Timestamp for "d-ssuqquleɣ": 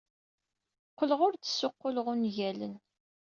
1.35-2.05